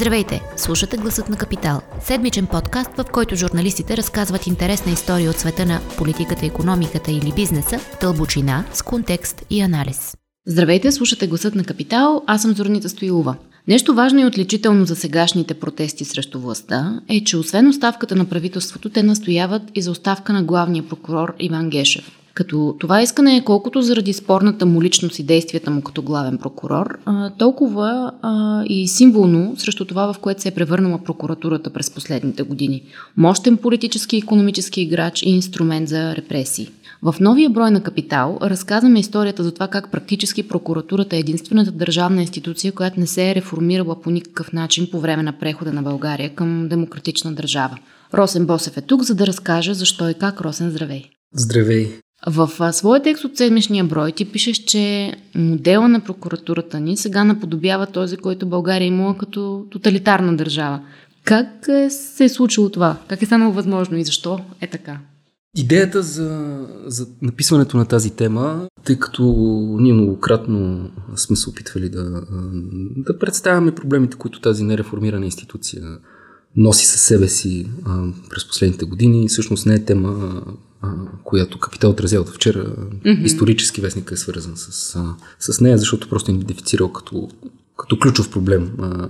Здравейте! 0.00 0.40
Слушате 0.56 0.96
Гласът 0.96 1.28
на 1.28 1.36
Капитал. 1.36 1.80
Седмичен 2.02 2.46
подкаст, 2.46 2.90
в 2.96 3.04
който 3.12 3.36
журналистите 3.36 3.96
разказват 3.96 4.46
интересна 4.46 4.92
история 4.92 5.30
от 5.30 5.36
света 5.36 5.66
на 5.66 5.80
политиката, 5.98 6.46
економиката 6.46 7.10
или 7.10 7.32
бизнеса, 7.36 7.80
дълбочина, 8.00 8.64
с 8.72 8.82
контекст 8.82 9.42
и 9.50 9.60
анализ. 9.60 10.16
Здравейте, 10.46 10.92
слушате 10.92 11.26
Гласът 11.26 11.54
на 11.54 11.64
Капитал. 11.64 12.22
Аз 12.26 12.42
съм 12.42 12.54
Зорнита 12.54 12.88
Стоилова. 12.88 13.36
Нещо 13.68 13.94
важно 13.94 14.20
и 14.20 14.26
отличително 14.26 14.84
за 14.84 14.96
сегашните 14.96 15.54
протести 15.54 16.04
срещу 16.04 16.40
властта 16.40 17.00
е, 17.08 17.24
че 17.24 17.36
освен 17.36 17.68
оставката 17.68 18.16
на 18.16 18.24
правителството, 18.24 18.90
те 18.90 19.02
настояват 19.02 19.62
и 19.74 19.82
за 19.82 19.90
оставка 19.90 20.32
на 20.32 20.42
главния 20.42 20.88
прокурор 20.88 21.34
Иван 21.38 21.70
Гешев. 21.70 22.19
Като 22.34 22.76
това 22.80 23.02
искане 23.02 23.36
е 23.36 23.44
колкото 23.44 23.82
заради 23.82 24.12
спорната 24.12 24.66
му 24.66 24.82
личност 24.82 25.18
и 25.18 25.22
действията 25.22 25.70
му 25.70 25.82
като 25.82 26.02
главен 26.02 26.38
прокурор, 26.38 26.98
толкова 27.38 28.12
и 28.66 28.88
символно 28.88 29.54
срещу 29.56 29.84
това, 29.84 30.12
в 30.12 30.18
което 30.18 30.42
се 30.42 30.48
е 30.48 30.54
превърнала 30.54 30.98
прокуратурата 31.04 31.70
през 31.70 31.90
последните 31.90 32.42
години. 32.42 32.82
Мощен 33.16 33.56
политически 33.56 34.16
и 34.16 34.18
економически 34.18 34.80
играч 34.80 35.22
и 35.22 35.30
инструмент 35.30 35.88
за 35.88 36.16
репресии. 36.16 36.68
В 37.02 37.14
новия 37.20 37.50
брой 37.50 37.70
на 37.70 37.82
Капитал 37.82 38.38
разказваме 38.42 39.00
историята 39.00 39.44
за 39.44 39.54
това 39.54 39.68
как 39.68 39.90
практически 39.90 40.48
прокуратурата 40.48 41.16
е 41.16 41.18
единствената 41.18 41.70
държавна 41.72 42.20
институция, 42.20 42.72
която 42.72 43.00
не 43.00 43.06
се 43.06 43.30
е 43.30 43.34
реформирала 43.34 44.00
по 44.00 44.10
никакъв 44.10 44.52
начин 44.52 44.88
по 44.92 45.00
време 45.00 45.22
на 45.22 45.32
прехода 45.32 45.72
на 45.72 45.82
България 45.82 46.34
към 46.34 46.68
демократична 46.68 47.32
държава. 47.32 47.78
Росен 48.14 48.46
Босев 48.46 48.76
е 48.76 48.80
тук, 48.80 49.02
за 49.02 49.14
да 49.14 49.26
разкаже 49.26 49.74
защо 49.74 50.08
и 50.08 50.14
как 50.14 50.40
Росен 50.40 50.70
здравей. 50.70 51.04
Здравей! 51.34 52.00
В 52.26 52.72
своя 52.72 53.02
текст 53.02 53.24
от 53.24 53.36
седмичния 53.36 53.84
брой 53.84 54.12
ти 54.12 54.32
пишеш, 54.32 54.56
че 54.56 55.12
модела 55.34 55.88
на 55.88 56.00
прокуратурата 56.00 56.80
ни 56.80 56.96
сега 56.96 57.24
наподобява 57.24 57.86
този, 57.86 58.16
който 58.16 58.46
България 58.46 58.86
имала 58.86 59.16
като 59.16 59.66
тоталитарна 59.70 60.36
държава. 60.36 60.80
Как 61.24 61.68
е, 61.68 61.90
се 61.90 62.24
е 62.24 62.28
случило 62.28 62.70
това? 62.70 62.96
Как 63.08 63.22
е 63.22 63.26
станало 63.26 63.52
възможно 63.52 63.96
и 63.96 64.04
защо 64.04 64.40
е 64.60 64.66
така? 64.66 64.98
Идеята 65.56 66.02
за, 66.02 66.58
за 66.86 67.06
написването 67.22 67.76
на 67.76 67.84
тази 67.84 68.10
тема, 68.10 68.68
тъй 68.84 68.98
като 68.98 69.22
ние 69.80 69.92
многократно 69.92 70.90
сме 71.16 71.36
се 71.36 71.50
опитвали 71.50 71.88
да, 71.88 72.22
да 72.96 73.18
представяме 73.18 73.74
проблемите, 73.74 74.16
които 74.16 74.40
тази 74.40 74.64
нереформирана 74.64 75.24
институция 75.24 75.82
носи 76.56 76.86
със 76.86 77.00
себе 77.00 77.28
си 77.28 77.70
а, 77.84 78.04
през 78.30 78.48
последните 78.48 78.84
години, 78.84 79.28
всъщност 79.28 79.66
не 79.66 79.74
е 79.74 79.84
тема 79.84 80.42
която 81.24 81.58
Капитал 81.58 81.90
отразява 81.90 82.24
вчера. 82.24 82.64
Mm-hmm. 82.64 83.24
Исторически 83.24 83.80
вестник 83.80 84.10
е 84.10 84.16
свързан 84.16 84.52
с, 84.56 84.98
с 85.38 85.60
нея, 85.60 85.78
защото 85.78 86.08
просто 86.08 86.30
идентифицирал 86.30 86.92
като, 86.92 87.28
като 87.78 87.98
ключов 87.98 88.30
проблем 88.30 88.70
а, 88.78 89.08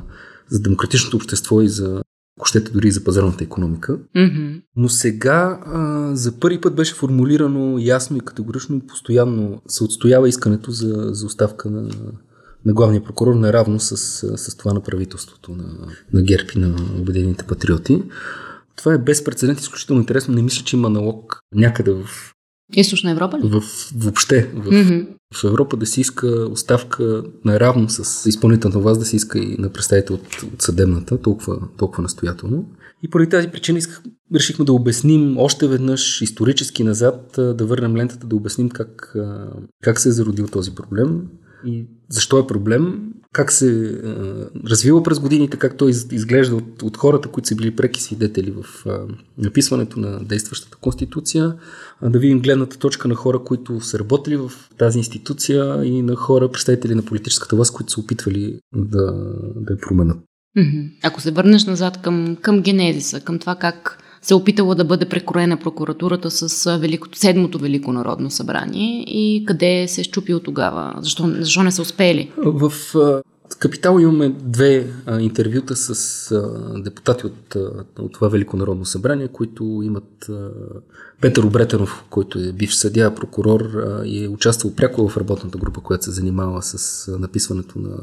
за 0.48 0.60
демократичното 0.60 1.16
общество 1.16 1.60
и 1.60 1.68
за 1.68 2.02
ако 2.38 2.46
щете 2.46 2.72
дори 2.72 2.88
и 2.88 2.92
за 2.92 3.04
пазарната 3.04 3.44
економика. 3.44 3.98
Mm-hmm. 4.16 4.62
Но 4.76 4.88
сега 4.88 5.60
а, 5.66 6.10
за 6.16 6.40
първи 6.40 6.60
път 6.60 6.74
беше 6.74 6.94
формулирано 6.94 7.78
ясно 7.78 8.16
и 8.16 8.20
категорично 8.20 8.76
и 8.76 8.86
постоянно 8.86 9.62
се 9.68 9.84
отстоява 9.84 10.28
искането 10.28 10.70
за, 10.70 11.08
за 11.12 11.26
оставка 11.26 11.70
на, 11.70 11.90
на 12.64 12.72
главния 12.72 13.04
прокурор 13.04 13.34
наравно 13.34 13.80
с, 13.80 13.96
с 14.38 14.56
това 14.56 14.72
на 14.72 14.80
правителството 14.80 15.52
на, 15.52 15.64
на 16.12 16.22
ГЕРБ 16.22 16.48
и 16.56 16.58
на 16.58 16.76
Обединените 17.00 17.44
патриоти. 17.44 18.02
Това 18.80 18.94
е 18.94 18.98
безпредседент, 18.98 19.60
изключително 19.60 20.00
интересно. 20.00 20.34
Не 20.34 20.42
мисля, 20.42 20.64
че 20.64 20.76
има 20.76 20.90
налог 20.90 21.40
някъде 21.54 21.92
в 21.92 22.04
Източна 22.76 23.10
Европа 23.10 23.38
ли? 23.38 23.48
В, 23.48 23.62
въобще. 23.96 24.50
В, 24.54 24.70
mm-hmm. 24.70 25.08
в 25.34 25.44
Европа 25.44 25.76
да 25.76 25.86
се 25.86 26.00
иска 26.00 26.26
оставка 26.50 27.22
наравно 27.44 27.88
с 27.88 28.28
изпълнителната 28.28 28.78
власт, 28.78 29.00
да 29.00 29.06
се 29.06 29.16
иска 29.16 29.38
и 29.38 29.56
на 29.58 29.70
представител 29.70 30.16
от, 30.16 30.42
от 30.42 30.62
съдебната, 30.62 31.18
толкова, 31.18 31.58
толкова 31.76 32.02
настоятелно. 32.02 32.68
И 33.02 33.10
поради 33.10 33.30
тази 33.30 33.48
причина 33.48 33.78
исках, 33.78 34.02
решихме 34.34 34.64
да 34.64 34.72
обясним 34.72 35.38
още 35.38 35.68
веднъж 35.68 36.22
исторически 36.22 36.84
назад, 36.84 37.32
да 37.36 37.66
върнем 37.66 37.96
лентата, 37.96 38.26
да 38.26 38.36
обясним 38.36 38.68
как, 38.68 39.16
как 39.82 40.00
се 40.00 40.08
е 40.08 40.12
зародил 40.12 40.48
този 40.48 40.74
проблем 40.74 41.22
и 41.66 41.86
защо 42.08 42.38
е 42.38 42.46
проблем, 42.46 43.12
как 43.32 43.52
се 43.52 43.88
е, 43.88 43.92
развива 44.68 45.02
през 45.02 45.18
годините, 45.20 45.56
как 45.56 45.76
той 45.76 45.90
изглежда 45.90 46.56
от, 46.56 46.82
от 46.82 46.96
хората, 46.96 47.28
които 47.28 47.48
са 47.48 47.56
били 47.56 47.76
преки 47.76 48.02
свидетели 48.02 48.50
в 48.50 48.86
е, 48.86 48.90
написването 49.38 50.00
на 50.00 50.24
действащата 50.24 50.76
конституция, 50.76 51.54
да 52.02 52.18
видим 52.18 52.40
гледната 52.40 52.78
точка 52.78 53.08
на 53.08 53.14
хора, 53.14 53.38
които 53.44 53.80
са 53.80 53.98
работили 53.98 54.36
в 54.36 54.52
тази 54.78 54.98
институция 54.98 55.84
и 55.84 56.02
на 56.02 56.16
хора, 56.16 56.50
представители 56.50 56.94
на 56.94 57.02
политическата 57.02 57.56
власт, 57.56 57.74
които 57.74 57.92
са 57.92 58.00
опитвали 58.00 58.58
да, 58.74 59.12
да 59.56 59.72
я 59.72 59.80
променят. 59.80 60.18
Ако 61.02 61.20
се 61.20 61.30
върнеш 61.30 61.64
назад 61.64 62.02
към, 62.02 62.36
към 62.42 62.60
генезиса, 62.60 63.20
към 63.20 63.38
това 63.38 63.54
как 63.54 63.98
се 64.22 64.34
опитала 64.34 64.74
да 64.74 64.84
бъде 64.84 65.08
прекроена 65.08 65.56
прокуратурата 65.56 66.30
с 66.30 66.78
великото, 66.78 67.18
седмото 67.18 67.58
Велико 67.58 67.92
народно 67.92 68.30
събрание 68.30 69.04
и 69.06 69.44
къде 69.46 69.88
се 69.88 70.00
е 70.00 70.04
щупил 70.04 70.40
тогава? 70.40 70.94
Защо, 71.00 71.32
защо 71.38 71.62
не 71.62 71.72
са 71.72 71.82
успели? 71.82 72.32
В 72.36 72.72
Капитал 73.58 73.98
имаме 74.00 74.28
две 74.28 74.92
а, 75.06 75.20
интервюта 75.20 75.76
с 75.76 76.30
а, 76.32 76.82
депутати 76.82 77.26
от, 77.26 77.56
а, 77.56 77.84
от 77.98 78.12
това 78.12 78.28
Велико 78.28 78.56
народно 78.56 78.84
събрание, 78.84 79.28
които 79.28 79.80
имат 79.84 80.28
а, 80.28 80.50
Петър 81.20 81.42
Обретенов, 81.42 82.04
който 82.10 82.38
е 82.38 82.52
бивш 82.52 82.74
съдия, 82.74 83.14
прокурор 83.14 83.60
а, 83.60 84.02
и 84.04 84.24
е 84.24 84.28
участвал 84.28 84.74
пряко 84.74 85.08
в 85.08 85.16
работната 85.16 85.58
група, 85.58 85.80
която 85.80 86.04
се 86.04 86.10
занимава 86.10 86.62
с 86.62 87.08
а, 87.08 87.18
написването 87.18 87.78
на 87.78 87.96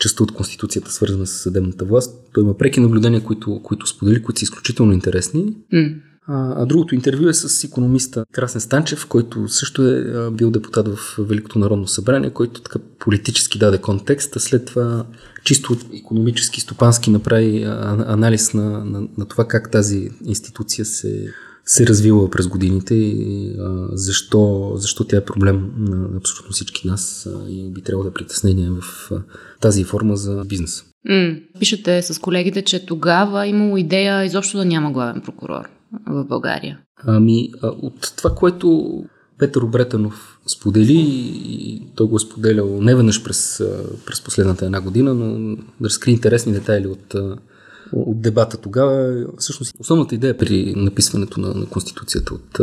частта 0.00 0.22
от 0.22 0.32
Конституцията, 0.32 0.90
свързана 0.90 1.26
с 1.26 1.30
съдебната 1.30 1.84
власт. 1.84 2.16
Той 2.32 2.44
има 2.44 2.56
преки 2.56 2.80
наблюдения, 2.80 3.24
които, 3.24 3.60
които 3.62 3.86
сподели, 3.86 4.22
които 4.22 4.38
са 4.38 4.44
изключително 4.44 4.92
интересни. 4.92 5.56
Mm. 5.74 5.96
А, 6.26 6.62
а 6.62 6.66
другото 6.66 6.94
интервю 6.94 7.28
е 7.28 7.34
с 7.34 7.64
економиста 7.64 8.24
Красен 8.32 8.60
Станчев, 8.60 9.06
който 9.06 9.48
също 9.48 9.86
е 9.86 10.30
бил 10.30 10.50
депутат 10.50 10.88
в 10.88 11.16
Великото 11.18 11.58
народно 11.58 11.88
събрание, 11.88 12.30
който 12.30 12.60
така 12.60 12.78
политически 12.98 13.58
даде 13.58 13.78
контекст, 13.78 14.36
а 14.36 14.40
след 14.40 14.64
това 14.64 15.06
чисто 15.44 15.76
економически, 15.94 16.60
стопански 16.60 17.10
направи 17.10 17.62
анализ 18.06 18.54
на, 18.54 18.84
на, 18.84 19.08
на 19.18 19.26
това 19.26 19.44
как 19.44 19.70
тази 19.70 20.10
институция 20.24 20.84
се 20.84 21.32
се 21.70 21.86
развила 21.86 22.30
през 22.30 22.46
годините 22.46 22.94
и 22.94 23.52
а, 23.60 23.88
защо, 23.92 24.72
защо 24.74 25.04
тя 25.04 25.16
е 25.16 25.24
проблем 25.24 25.70
на 25.78 26.16
абсолютно 26.16 26.52
всички 26.52 26.88
нас 26.88 27.26
а, 27.26 27.50
и 27.50 27.70
би 27.70 27.82
трябвало 27.82 28.04
да 28.04 28.10
е 28.10 28.12
притеснение 28.12 28.70
в 28.70 29.10
а, 29.12 29.22
тази 29.60 29.84
форма 29.84 30.16
за 30.16 30.44
бизнес. 30.44 30.84
Mm. 31.10 31.42
Пишете 31.58 32.02
с 32.02 32.18
колегите, 32.18 32.62
че 32.62 32.86
тогава 32.86 33.46
имало 33.46 33.76
идея 33.76 34.24
изобщо 34.24 34.58
да 34.58 34.64
няма 34.64 34.92
главен 34.92 35.22
прокурор 35.24 35.68
в 36.06 36.24
България. 36.24 36.78
Ами, 37.06 37.50
а, 37.62 37.66
от 37.66 38.14
това, 38.16 38.34
което 38.34 38.92
Петър 39.38 39.62
Обретанов 39.62 40.38
сподели 40.46 41.04
и 41.44 41.82
той 41.94 42.06
го 42.06 42.16
е 42.16 42.20
споделял 42.20 42.80
не 42.80 42.94
веднъж 42.94 43.22
през, 43.22 43.62
през 44.06 44.20
последната 44.20 44.64
една 44.64 44.80
година, 44.80 45.14
но 45.14 45.56
да 45.80 45.88
разкри 45.88 46.10
интересни 46.10 46.52
детайли 46.52 46.86
от 46.86 47.14
от 47.92 48.20
дебата 48.20 48.56
тогава. 48.56 49.24
Всъщност, 49.38 49.74
основната 49.80 50.14
идея 50.14 50.38
при 50.38 50.74
написването 50.76 51.40
на, 51.40 51.54
на 51.54 51.66
Конституцията 51.66 52.34
от 52.34 52.58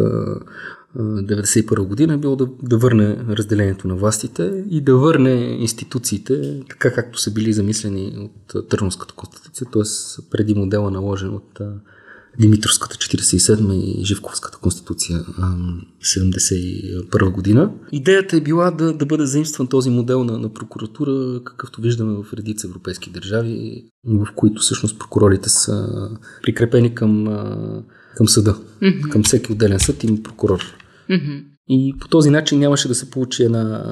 1991 0.95 1.88
година 1.88 2.13
е 2.13 2.17
било 2.17 2.35
да, 2.35 2.47
да 2.63 2.77
върне 2.77 3.17
разделението 3.29 3.87
на 3.87 3.95
властите 3.95 4.63
и 4.69 4.81
да 4.81 4.97
върне 4.97 5.31
институциите 5.59 6.63
така 6.69 6.93
както 6.93 7.19
са 7.19 7.31
били 7.31 7.53
замислени 7.53 8.29
от 8.55 8.69
Търновската 8.69 9.13
конституция, 9.13 9.67
т.е. 9.73 9.83
преди 10.31 10.53
модела 10.53 10.91
наложен 10.91 11.33
от 11.33 11.61
Димитровската 12.39 12.95
47 12.95 13.73
и 13.73 14.05
Живковската 14.05 14.57
конституция 14.57 15.19
71 15.19 17.31
година. 17.31 17.71
Идеята 17.91 18.37
е 18.37 18.41
била 18.41 18.71
да, 18.71 18.93
да 18.93 19.05
бъде 19.05 19.25
заимстван 19.25 19.67
този 19.67 19.89
модел 19.89 20.23
на, 20.23 20.37
на 20.37 20.53
прокуратура, 20.53 21.43
какъвто 21.43 21.81
виждаме 21.81 22.23
в 22.23 22.34
редица 22.34 22.67
европейски 22.67 23.09
държави, 23.09 23.85
в 24.05 24.28
които 24.35 24.61
всъщност 24.61 24.99
прокурорите 24.99 25.49
са 25.49 26.09
прикрепени 26.43 26.95
към, 26.95 27.25
към 28.16 28.28
съда. 28.28 28.57
Mm-hmm. 28.81 29.09
Към 29.09 29.23
всеки 29.23 29.51
отделен 29.51 29.79
съд 29.79 30.03
има 30.03 30.17
прокурор. 30.23 30.59
Mm-hmm. 31.09 31.43
И 31.69 31.95
по 31.99 32.07
този 32.07 32.29
начин 32.29 32.59
нямаше 32.59 32.87
да 32.87 32.95
се 32.95 33.09
получи 33.09 33.43
една 33.43 33.83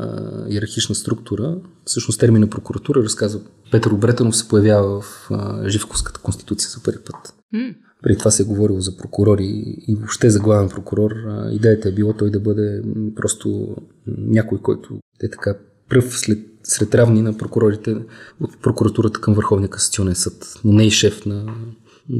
иерархична 0.49 0.95
структура. 0.95 1.57
Всъщност 1.85 2.19
термина 2.19 2.47
прокуратура, 2.47 3.03
разказва 3.03 3.39
Петър 3.71 3.91
Обретанов, 3.91 4.37
се 4.37 4.47
появява 4.47 5.01
в 5.01 5.29
Живковската 5.67 6.19
конституция 6.19 6.69
за 6.69 6.83
първи 6.83 6.99
път. 7.05 7.33
Mm. 7.55 7.75
Преди 8.03 8.17
това 8.17 8.31
се 8.31 8.43
е 8.43 8.45
говорило 8.45 8.81
за 8.81 8.97
прокурори 8.97 9.63
и 9.87 9.95
въобще 9.95 10.29
за 10.29 10.39
главен 10.39 10.69
прокурор. 10.69 11.11
Идеята 11.51 11.89
е 11.89 11.91
било 11.91 12.13
той 12.13 12.31
да 12.31 12.39
бъде 12.39 12.81
просто 13.15 13.75
някой, 14.07 14.57
който 14.57 14.99
е 15.23 15.29
така 15.29 15.55
пръв 15.89 16.19
след, 16.19 16.39
сред 16.63 16.95
равни 16.95 17.21
на 17.21 17.37
прокурорите 17.37 17.95
от 18.41 18.61
прокуратурата 18.61 19.21
към 19.21 19.33
Върховния 19.33 19.69
касационен 19.69 20.15
съд, 20.15 20.59
но 20.65 20.73
не 20.73 20.87
и 20.87 20.91
шеф 20.91 21.25
на... 21.25 21.55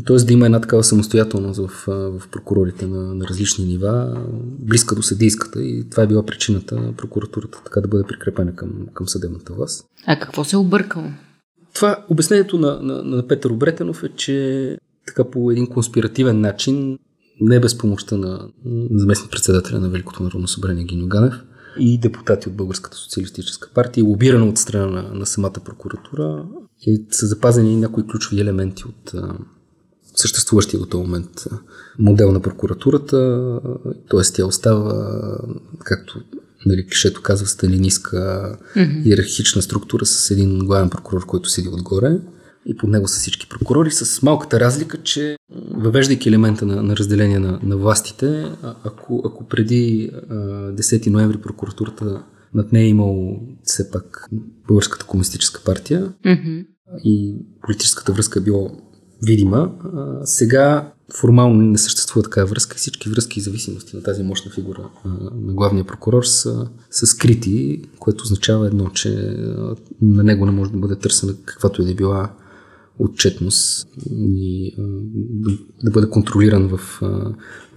Тоест 0.05 0.27
да 0.27 0.33
има 0.33 0.45
една 0.45 0.61
такава 0.61 0.83
самостоятелност 0.83 1.59
в, 1.59 1.83
в 1.87 2.21
прокурорите 2.31 2.87
на, 2.87 3.15
на 3.15 3.27
различни 3.27 3.65
нива, 3.65 4.25
близка 4.43 4.95
до 4.95 5.01
съдийската 5.01 5.63
и 5.63 5.89
това 5.89 6.03
е 6.03 6.07
била 6.07 6.25
причината 6.25 6.93
прокуратурата 6.97 7.61
така 7.65 7.81
да 7.81 7.87
бъде 7.87 8.03
прикрепена 8.03 8.55
към, 8.55 8.69
към 8.93 9.07
съдебната 9.07 9.53
власт. 9.53 9.85
А 10.05 10.19
какво 10.19 10.43
се 10.43 10.55
е 10.55 10.59
объркало? 10.59 11.05
Това 11.73 12.05
обяснението 12.09 12.57
на, 12.57 12.79
на, 12.81 13.03
на 13.03 13.27
Петър 13.27 13.49
Обретенов 13.49 14.03
е, 14.03 14.09
че 14.15 14.77
така 15.07 15.23
по 15.23 15.51
един 15.51 15.67
конспиративен 15.67 16.41
начин, 16.41 16.99
не 17.41 17.59
без 17.59 17.77
помощта 17.77 18.17
на 18.17 18.49
заместник 18.91 19.31
председателя 19.31 19.79
на 19.79 19.89
Великото 19.89 20.23
народно 20.23 20.47
събрание 20.47 20.83
Гиньо 20.83 21.07
Ганев 21.07 21.33
и 21.79 21.99
депутати 21.99 22.49
от 22.49 22.55
Българската 22.55 22.97
социалистическа 22.97 23.69
партия, 23.73 24.03
лобирано 24.03 24.49
от 24.49 24.57
страна 24.57 24.85
на, 24.85 25.13
на 25.13 25.25
самата 25.25 25.53
прокуратура, 25.65 26.45
и 26.81 27.05
са 27.11 27.27
запазени 27.27 27.75
някои 27.75 28.07
ключови 28.07 28.41
елементи 28.41 28.83
от 28.87 29.13
съществуващия 30.15 30.79
до 30.79 30.85
този 30.85 31.03
момент 31.03 31.43
модел 31.99 32.31
на 32.31 32.41
прокуратурата, 32.41 33.59
т.е. 34.09 34.21
тя 34.33 34.45
остава, 34.45 35.11
както 35.79 36.21
нали, 36.65 36.87
клишето 36.87 37.21
казва, 37.21 37.47
сталинистка 37.47 38.17
mm-hmm. 38.75 39.03
иерархична 39.03 39.61
структура 39.61 40.05
с 40.05 40.31
един 40.31 40.59
главен 40.59 40.89
прокурор, 40.89 41.25
който 41.25 41.49
седи 41.49 41.69
отгоре 41.69 42.19
и 42.65 42.77
под 42.77 42.89
него 42.89 43.07
са 43.07 43.19
всички 43.19 43.49
прокурори, 43.49 43.91
с 43.91 44.21
малката 44.21 44.59
разлика, 44.59 45.03
че 45.03 45.37
въвеждайки 45.71 46.29
елемента 46.29 46.65
на, 46.65 46.83
на 46.83 46.97
разделение 46.97 47.39
на, 47.39 47.59
на 47.63 47.77
властите, 47.77 48.51
ако, 48.83 49.21
ако 49.25 49.47
преди 49.47 50.11
а, 50.29 50.33
10 50.71 51.07
ноември 51.07 51.37
прокуратурата 51.37 52.23
над 52.53 52.71
нея 52.71 52.85
е 52.85 52.89
имало 52.89 53.39
все 53.63 53.91
пак 53.91 54.27
Българската 54.67 55.05
комунистическа 55.05 55.61
партия 55.63 56.13
mm-hmm. 56.25 56.65
и 57.03 57.35
политическата 57.61 58.11
връзка 58.11 58.39
е 58.39 58.43
било 58.43 58.69
видима. 59.23 59.71
А, 59.83 60.25
сега 60.25 60.91
формално 61.19 61.61
не 61.61 61.77
съществува 61.77 62.23
такава 62.23 62.47
връзка 62.47 62.73
и 62.75 62.77
всички 62.77 63.09
връзки 63.09 63.39
и 63.39 63.43
зависимости 63.43 63.95
на 63.95 64.03
тази 64.03 64.23
мощна 64.23 64.51
фигура 64.51 64.89
а, 65.03 65.09
на 65.35 65.53
главния 65.53 65.85
прокурор 65.85 66.23
са, 66.23 66.69
са 66.91 67.05
скрити, 67.05 67.81
което 67.99 68.23
означава 68.23 68.67
едно, 68.67 68.89
че 68.89 69.37
на 70.01 70.23
него 70.23 70.45
не 70.45 70.51
може 70.51 70.71
да 70.71 70.77
бъде 70.77 70.95
търсена 70.95 71.33
каквато 71.45 71.81
и 71.81 71.85
да 71.85 71.91
е 71.91 71.95
била 71.95 72.29
отчетност 72.99 73.87
и 74.11 74.73
а, 74.79 74.81
да, 75.83 75.91
бъде 75.91 76.09
контролиран 76.09 76.67
в, 76.67 76.99
а, 77.01 77.07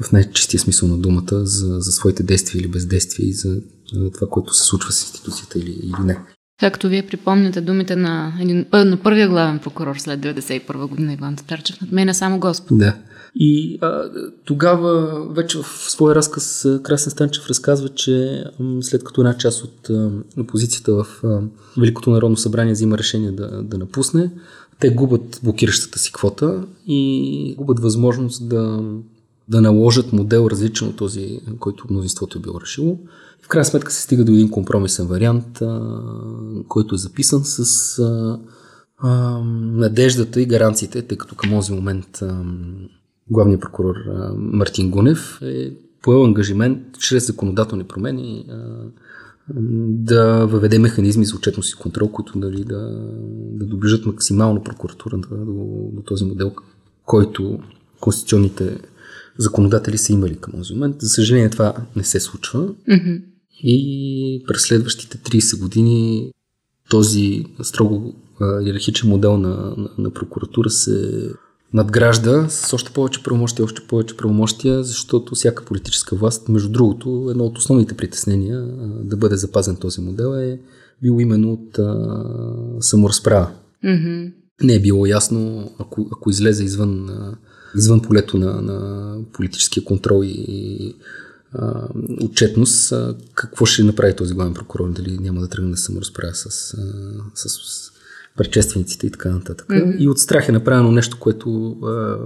в 0.00 0.12
най-чистия 0.12 0.60
смисъл 0.60 0.88
на 0.88 0.98
думата 0.98 1.46
за, 1.46 1.80
за 1.80 1.92
своите 1.92 2.22
действия 2.22 2.60
или 2.60 2.68
бездействия 2.68 3.28
и 3.28 3.32
за 3.32 3.60
а, 3.96 4.10
това, 4.10 4.26
което 4.30 4.54
се 4.54 4.64
случва 4.64 4.92
с 4.92 5.02
институцията 5.02 5.58
или, 5.58 5.70
или 5.70 6.04
не. 6.04 6.18
Както 6.60 6.88
вие 6.88 7.06
припомняте 7.06 7.60
думите 7.60 7.96
на, 7.96 8.32
един, 8.40 8.66
на 8.72 8.96
първия 8.96 9.28
главен 9.28 9.58
прокурор 9.58 9.96
след 9.96 10.20
1991 10.20 10.88
година 10.88 11.12
Иван 11.12 11.36
Татарчев, 11.36 11.80
над 11.80 11.92
мен 11.92 12.08
е 12.08 12.14
само 12.14 12.40
Господ. 12.40 12.78
Да. 12.78 12.96
И 13.34 13.78
а, 13.80 14.10
тогава 14.44 15.24
вече 15.32 15.58
в 15.58 15.66
своя 15.66 16.14
разказ 16.14 16.68
Красен 16.82 17.10
Станчев 17.10 17.48
разказва, 17.48 17.88
че 17.88 18.44
след 18.80 19.04
като 19.04 19.20
една 19.20 19.36
част 19.36 19.64
от 19.64 19.90
а, 19.90 20.10
опозицията 20.38 20.94
в 20.94 21.06
а, 21.24 21.40
Великото 21.80 22.10
народно 22.10 22.36
събрание 22.36 22.72
взима 22.72 22.98
решение 22.98 23.32
да, 23.32 23.62
да 23.62 23.78
напусне, 23.78 24.30
те 24.80 24.90
губят 24.90 25.40
блокиращата 25.42 25.98
си 25.98 26.12
квота 26.12 26.66
и 26.86 27.54
губят 27.58 27.80
възможност 27.80 28.48
да, 28.48 28.82
да 29.48 29.60
наложат 29.60 30.12
модел 30.12 30.48
различен 30.50 30.88
от 30.88 30.96
този, 30.96 31.40
който 31.58 31.86
мнозинството 31.90 32.38
е 32.38 32.40
било 32.40 32.60
решило. 32.60 32.98
В 33.42 33.48
крайна 33.48 33.64
сметка 33.64 33.92
се 33.92 34.02
стига 34.02 34.24
до 34.24 34.32
един 34.32 34.50
компромисен 34.50 35.06
вариант, 35.06 35.62
а, 35.62 36.00
който 36.68 36.94
е 36.94 36.98
записан 36.98 37.40
с 37.44 37.98
а, 37.98 38.38
а, 38.98 39.38
надеждата 39.54 40.40
и 40.40 40.46
гаранциите, 40.46 41.02
тъй 41.02 41.18
като 41.18 41.34
към 41.34 41.50
този 41.50 41.72
момент 41.72 42.22
а, 42.22 42.44
главният 43.30 43.60
прокурор 43.60 43.94
а, 43.96 44.32
Мартин 44.36 44.90
Гунев 44.90 45.38
е 45.42 45.72
поел 46.02 46.24
ангажимент 46.24 46.98
чрез 46.98 47.26
законодателни 47.26 47.84
промени 47.84 48.46
а, 48.50 48.54
да 49.54 50.46
въведе 50.46 50.78
механизми 50.78 51.24
за 51.24 51.36
отчетност 51.36 51.72
и 51.72 51.78
контрол, 51.78 52.08
които 52.08 52.38
дали, 52.38 52.64
да, 52.64 52.78
да 53.32 53.64
доближат 53.64 54.06
максимално 54.06 54.64
прокуратурата 54.64 55.34
до, 55.34 55.90
до 55.92 56.02
този 56.02 56.24
модел, 56.24 56.52
който 57.06 57.58
конституционните 58.00 58.78
законодатели 59.38 59.98
са 59.98 60.12
имали 60.12 60.36
към 60.36 60.52
този 60.52 60.74
момент. 60.74 60.96
За 61.00 61.08
съжаление 61.08 61.50
това 61.50 61.74
не 61.96 62.04
се 62.04 62.20
случва. 62.20 62.68
Mm-hmm. 62.68 63.22
И 63.62 64.44
през 64.46 64.62
следващите 64.62 65.18
30 65.18 65.60
години 65.60 66.30
този 66.90 67.44
строго 67.62 68.14
иерархичен 68.62 69.08
модел 69.08 69.36
на, 69.36 69.74
на, 69.76 69.88
на 69.98 70.10
прокуратура 70.10 70.70
се 70.70 71.28
надгражда 71.74 72.48
с 72.48 72.72
още 72.72 72.92
повече 72.92 73.22
правомощия, 73.22 73.64
още 73.64 73.82
повече 73.88 74.16
правомощия, 74.16 74.84
защото 74.84 75.34
всяка 75.34 75.64
политическа 75.64 76.16
власт, 76.16 76.48
между 76.48 76.68
другото, 76.68 77.28
едно 77.30 77.44
от 77.44 77.58
основните 77.58 77.96
притеснения 77.96 78.62
да 79.02 79.16
бъде 79.16 79.36
запазен 79.36 79.76
този 79.76 80.00
модел 80.00 80.34
е 80.34 80.60
било 81.02 81.20
именно 81.20 81.52
от 81.52 81.78
а, 81.78 82.16
саморазправа. 82.80 83.50
Mm-hmm. 83.84 84.32
Не 84.62 84.74
е 84.74 84.80
било 84.80 85.06
ясно, 85.06 85.72
ако, 85.78 86.08
ако 86.12 86.30
излезе 86.30 86.64
извън, 86.64 87.10
извън 87.76 88.00
полето 88.02 88.38
на, 88.38 88.62
на 88.62 89.18
политическия 89.32 89.84
контрол 89.84 90.22
и 90.24 90.94
а, 91.52 91.88
отчетност, 92.22 92.92
а, 92.92 93.16
какво 93.34 93.66
ще 93.66 93.84
направи 93.84 94.16
този 94.16 94.34
главен 94.34 94.54
прокурор, 94.54 94.92
дали 94.92 95.18
няма 95.18 95.40
да 95.40 95.48
тръгне 95.48 95.70
да 95.70 95.76
саморазправя 95.76 96.34
с, 96.34 96.46
а, 96.46 96.82
с, 97.34 97.48
с 97.48 97.92
предшествениците 98.38 99.06
и 99.06 99.10
така 99.10 99.28
нататък. 99.28 99.66
Mm-hmm. 99.68 99.96
И 99.98 100.08
от 100.08 100.18
страх 100.18 100.48
е 100.48 100.52
направено 100.52 100.92
нещо, 100.92 101.18
което 101.20 101.70
а, 101.70 102.16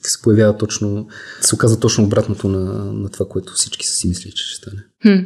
се 0.00 0.22
появява 0.22 0.56
точно, 0.56 1.08
се 1.40 1.54
оказа 1.54 1.80
точно 1.80 2.04
обратното 2.04 2.48
на, 2.48 2.92
на 2.92 3.08
това, 3.08 3.26
което 3.28 3.52
всички 3.52 3.86
са 3.86 3.92
си 3.92 4.08
мислили, 4.08 4.32
че 4.32 4.44
ще 4.44 4.56
стане. 4.56 4.82
Хм. 5.02 5.24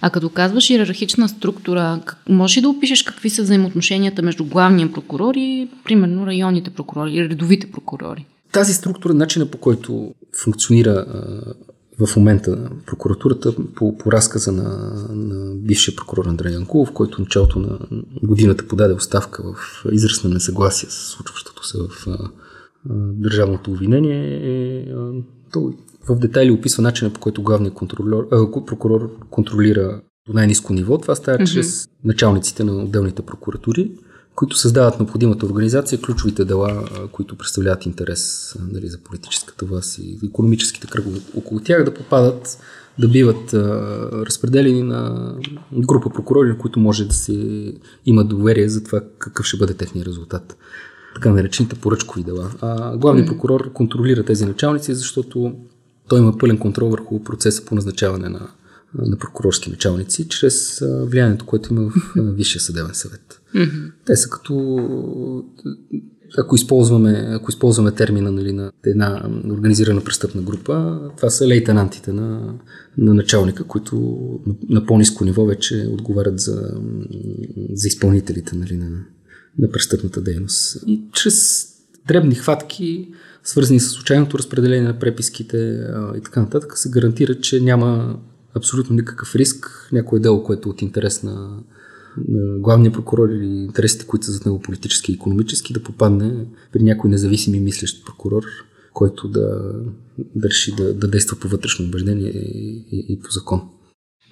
А 0.00 0.10
като 0.10 0.28
казваш 0.28 0.70
иерархична 0.70 1.28
структура, 1.28 2.00
можеш 2.28 2.56
ли 2.56 2.60
да 2.60 2.68
опишеш 2.68 3.02
какви 3.02 3.30
са 3.30 3.42
взаимоотношенията 3.42 4.22
между 4.22 4.44
главния 4.44 4.92
прокурор 4.92 5.34
и, 5.34 5.68
примерно, 5.84 6.26
районните 6.26 6.70
прокурори 6.70 7.12
или 7.12 7.28
редовите 7.28 7.70
прокурори? 7.70 8.26
Тази 8.52 8.74
структура, 8.74 9.14
начина 9.14 9.46
по 9.46 9.58
който 9.58 10.14
функционира 10.44 11.06
в 11.98 12.16
момента 12.16 12.70
прокуратурата 12.86 13.54
по, 13.74 13.98
по 13.98 14.12
разказа 14.12 14.52
на, 14.52 14.94
на 15.10 15.54
бившия 15.54 15.96
прокурор 15.96 16.26
Андрей 16.26 16.52
Янкулов, 16.52 16.92
който 16.92 17.20
началото 17.20 17.58
на 17.58 17.78
годината 18.22 18.68
подаде 18.68 18.94
оставка 18.94 19.42
в 19.42 19.84
израз 19.92 20.24
на 20.24 20.30
несъгласие 20.30 20.88
с 20.90 20.94
случващото 20.94 21.66
се 21.66 21.78
в 21.78 22.06
а, 22.06 22.10
а, 22.10 22.28
държавното 22.94 23.70
обвинение, 23.70 24.40
е, 24.42 24.92
а, 24.92 25.12
той 25.52 25.76
в 26.08 26.18
детайли 26.18 26.50
описва 26.50 26.82
начина 26.82 27.12
по 27.12 27.20
който 27.20 27.42
главният 27.42 27.74
контролер, 27.74 28.24
а, 28.32 28.64
прокурор 28.66 29.10
контролира 29.30 30.00
до 30.26 30.32
най-низко 30.32 30.72
ниво. 30.72 30.98
Това 30.98 31.14
става 31.14 31.38
mm-hmm. 31.38 31.52
чрез 31.52 31.88
началниците 32.04 32.64
на 32.64 32.82
отделните 32.82 33.22
прокуратури 33.22 33.90
които 34.36 34.56
създават 34.56 34.98
необходимата 34.98 35.46
организация, 35.46 36.00
ключовите 36.00 36.44
дела, 36.44 36.84
които 37.12 37.36
представляват 37.36 37.86
интерес 37.86 38.54
нали, 38.72 38.88
за 38.88 38.98
политическата 38.98 39.66
власт 39.66 39.98
и 39.98 40.18
економическите 40.24 40.86
кръгове 40.86 41.20
около 41.36 41.60
тях, 41.60 41.84
да 41.84 41.94
попадат, 41.94 42.58
да 42.98 43.08
биват 43.08 43.54
а, 43.54 43.58
разпределени 44.26 44.82
на 44.82 45.32
група 45.72 46.10
прокурори, 46.10 46.48
на 46.48 46.58
които 46.58 46.80
може 46.80 47.04
да 47.04 47.14
се 47.14 47.72
има 48.06 48.24
доверие 48.24 48.68
за 48.68 48.84
това 48.84 49.00
какъв 49.18 49.46
ще 49.46 49.56
бъде 49.56 49.74
техния 49.74 50.04
резултат. 50.04 50.56
Така 51.14 51.30
наречените 51.30 51.76
поръчкови 51.76 52.22
дела. 52.22 52.50
А 52.60 52.96
главният 52.96 53.28
прокурор 53.28 53.72
контролира 53.72 54.24
тези 54.24 54.46
началници, 54.46 54.94
защото 54.94 55.52
той 56.08 56.18
има 56.18 56.38
пълен 56.38 56.58
контрол 56.58 56.88
върху 56.88 57.24
процеса 57.24 57.64
по 57.64 57.74
назначаване 57.74 58.28
на 58.28 58.48
на 58.98 59.18
прокурорски 59.18 59.70
началници, 59.70 60.28
чрез 60.28 60.82
влиянието, 60.82 61.46
което 61.46 61.72
има 61.72 61.90
в 61.90 61.94
Висшия 62.16 62.60
съдебен 62.60 62.94
съвет. 62.94 63.40
Те 64.06 64.16
са 64.16 64.30
като 64.30 65.44
ако 66.38 66.54
използваме, 66.54 67.26
ако 67.30 67.50
използваме 67.50 67.92
термина 67.92 68.32
нали, 68.32 68.52
на 68.52 68.72
една 68.86 69.30
организирана 69.50 70.04
престъпна 70.04 70.42
група, 70.42 71.00
това 71.16 71.30
са 71.30 71.48
лейтенантите 71.48 72.12
на, 72.12 72.54
на 72.98 73.14
началника, 73.14 73.64
които 73.64 73.96
на, 74.46 74.54
на 74.68 74.86
по-низко 74.86 75.24
ниво 75.24 75.44
вече 75.44 75.88
отговарят 75.92 76.40
за, 76.40 76.70
за 77.72 77.88
изпълнителите 77.88 78.56
нали, 78.56 78.76
на, 78.76 79.04
на 79.58 79.70
престъпната 79.70 80.20
дейност. 80.20 80.82
И 80.86 81.02
чрез 81.12 81.66
дребни 82.08 82.34
хватки, 82.34 83.08
свързани 83.44 83.80
с 83.80 83.88
случайното 83.88 84.38
разпределение 84.38 84.88
на 84.88 84.98
преписките 84.98 85.58
а, 85.58 86.16
и 86.16 86.20
така 86.20 86.40
нататък, 86.40 86.78
се 86.78 86.90
гарантира, 86.90 87.40
че 87.40 87.60
няма 87.60 88.18
абсолютно 88.56 88.96
никакъв 88.96 89.34
риск 89.34 89.88
някое 89.92 90.20
дело, 90.20 90.44
което 90.44 90.68
е 90.68 90.72
от 90.72 90.82
интерес 90.82 91.22
на, 91.22 91.62
главния 92.58 92.92
прокурор 92.92 93.28
или 93.28 93.46
интересите, 93.46 94.06
които 94.06 94.26
са 94.26 94.32
за 94.32 94.40
него 94.46 94.60
политически 94.60 95.12
и 95.12 95.14
економически, 95.14 95.72
да 95.72 95.82
попадне 95.82 96.46
при 96.72 96.82
някой 96.82 97.10
независим 97.10 97.54
и 97.54 97.60
мислещ 97.60 98.06
прокурор, 98.06 98.42
който 98.92 99.28
да, 99.28 99.72
реши 100.44 100.74
да, 100.74 100.94
да 100.94 101.08
действа 101.08 101.36
по 101.40 101.48
вътрешно 101.48 101.84
убеждение 101.84 102.28
и, 102.28 102.86
и, 102.92 103.06
и 103.08 103.20
по 103.20 103.30
закон. 103.30 103.62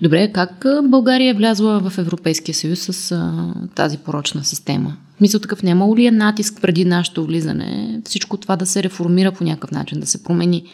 Добре, 0.02 0.32
как 0.32 0.64
България 0.84 1.30
е 1.30 1.36
влязла 1.36 1.90
в 1.90 1.98
Европейския 1.98 2.54
съюз 2.54 2.78
с 2.78 3.12
а, 3.12 3.54
тази 3.74 3.98
порочна 3.98 4.44
система? 4.44 4.96
Мисля 5.20 5.40
такъв, 5.40 5.62
няма 5.62 5.96
ли 5.96 6.06
е 6.06 6.10
натиск 6.10 6.58
преди 6.62 6.84
нашето 6.84 7.26
влизане 7.26 8.00
всичко 8.04 8.36
това 8.36 8.56
да 8.56 8.66
се 8.66 8.82
реформира 8.82 9.32
по 9.32 9.44
някакъв 9.44 9.70
начин, 9.70 10.00
да 10.00 10.06
се 10.06 10.22
промени 10.22 10.64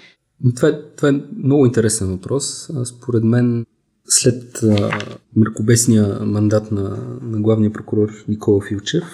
това 0.56 0.68
е, 0.68 0.72
това 0.96 1.08
е 1.08 1.20
много 1.44 1.66
интересен 1.66 2.08
въпрос. 2.08 2.70
Според 2.84 3.24
мен, 3.24 3.66
след 4.08 4.62
а, 4.62 4.90
мракобесния 5.36 6.18
мандат 6.20 6.72
на, 6.72 7.18
на 7.22 7.40
главния 7.40 7.72
прокурор 7.72 8.10
Никола 8.28 8.64
Филчев, 8.68 9.04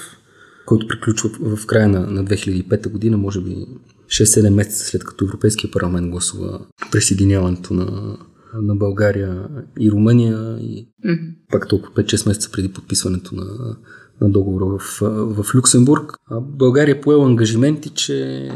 който 0.66 0.88
приключва 0.88 1.56
в 1.56 1.66
края 1.66 1.88
на, 1.88 2.00
на 2.00 2.25
2005 2.25 2.88
година, 2.88 3.16
може 3.16 3.40
би 3.40 3.66
6-7 4.06 4.50
месеца 4.50 4.85
след 4.85 5.04
като 5.04 5.25
Европейския 5.25 5.71
парламент 5.71 6.11
гласува 6.11 6.61
присъединяването 6.92 7.75
на, 7.75 8.18
на 8.62 8.76
България 8.76 9.49
и 9.80 9.90
Румъния 9.90 10.59
и 10.61 10.88
mm-hmm. 11.06 11.35
пак 11.50 11.68
толкова 11.68 11.95
5-6 11.95 12.28
месеца 12.28 12.50
преди 12.52 12.73
подписването 12.73 13.35
на, 13.35 13.76
на 14.20 14.30
договора 14.30 14.78
в, 14.78 15.00
в 15.42 15.54
Люксембург. 15.54 16.12
България 16.40 17.00
поела 17.00 17.26
ангажименти, 17.26 17.90
че 17.90 18.49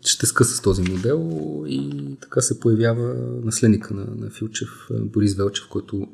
ще 0.00 0.26
скъса 0.26 0.56
с 0.56 0.62
този 0.62 0.92
модел 0.92 1.30
и 1.66 1.90
така 2.20 2.40
се 2.40 2.60
появява 2.60 3.14
наследника 3.44 3.94
на, 3.94 4.06
на 4.18 4.30
Филчев, 4.30 4.68
Борис 4.90 5.34
Велчев, 5.34 5.64
който 5.70 6.06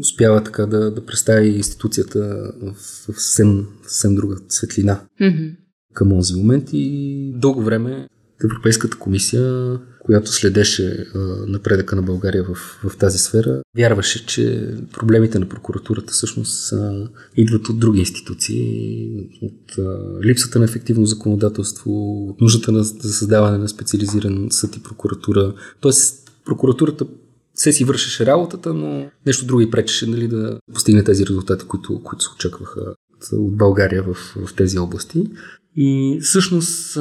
успява 0.00 0.44
така 0.44 0.66
да, 0.66 0.90
да 0.90 1.06
представи 1.06 1.48
институцията 1.48 2.52
в, 2.62 2.72
в 2.74 3.22
съвсем, 3.22 3.66
съвсем 3.82 4.14
друга 4.14 4.36
светлина 4.48 5.00
mm-hmm. 5.20 5.56
към 5.94 6.10
този 6.10 6.34
момент 6.34 6.68
и 6.72 7.32
дълго 7.36 7.62
време 7.62 8.08
Европейската 8.44 8.98
комисия, 8.98 9.78
която 10.04 10.32
следеше 10.32 11.06
а, 11.14 11.18
напредъка 11.46 11.96
на 11.96 12.02
България 12.02 12.44
в, 12.44 12.54
в 12.88 12.96
тази 12.96 13.18
сфера, 13.18 13.62
вярваше, 13.76 14.26
че 14.26 14.74
проблемите 14.92 15.38
на 15.38 15.48
прокуратурата 15.48 16.12
всъщност 16.12 16.72
а, 16.72 17.08
идват 17.36 17.68
от 17.68 17.78
други 17.78 17.98
институции, 17.98 19.10
от 19.42 19.78
а, 19.78 19.98
липсата 20.24 20.58
на 20.58 20.64
ефективно 20.64 21.06
законодателство, 21.06 22.22
от 22.28 22.40
нуждата 22.40 22.72
на, 22.72 22.82
за 22.82 23.12
създаване 23.12 23.58
на 23.58 23.68
специализиран 23.68 24.48
съд 24.50 24.76
и 24.76 24.82
прокуратура. 24.82 25.54
Тоест, 25.80 26.32
прокуратурата 26.44 27.06
се 27.54 27.72
си 27.72 27.84
вършеше 27.84 28.26
работата, 28.26 28.74
но 28.74 29.10
нещо 29.26 29.46
друго 29.46 29.60
и 29.60 29.70
пречеше 29.70 30.06
нали, 30.06 30.28
да 30.28 30.58
постигне 30.74 31.04
тези 31.04 31.26
резултати, 31.26 31.66
които, 31.66 32.02
които 32.02 32.24
се 32.24 32.30
очакваха 32.34 32.94
от 33.32 33.56
България 33.56 34.02
в, 34.02 34.14
в 34.46 34.54
тези 34.54 34.78
области. 34.78 35.26
И 35.76 36.18
всъщност, 36.22 36.98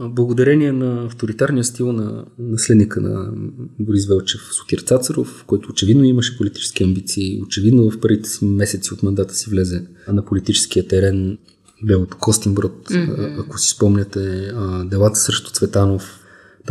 благодарение 0.00 0.72
на 0.72 1.04
авторитарния 1.04 1.64
стил 1.64 1.92
на 1.92 2.24
наследника 2.38 3.00
на 3.00 3.32
Борис 3.78 4.08
Велчев, 4.08 4.40
Сотир 4.52 4.78
Цацаров, 4.78 5.44
който 5.46 5.70
очевидно 5.70 6.04
имаше 6.04 6.36
политически 6.36 6.84
амбиции, 6.84 7.42
очевидно 7.42 7.90
в 7.90 8.00
първите 8.00 8.28
си 8.28 8.44
месеци 8.44 8.94
от 8.94 9.02
мандата 9.02 9.34
си 9.34 9.50
влезе 9.50 9.86
на 10.08 10.24
политическия 10.24 10.88
терен, 10.88 11.38
бе 11.82 11.94
от 11.94 12.14
Костинброд, 12.14 12.88
mm-hmm. 12.88 13.40
ако 13.40 13.58
си 13.58 13.68
спомняте, 13.68 14.52
делата 14.84 15.16
срещу 15.16 15.50
Цветанов, 15.50 16.19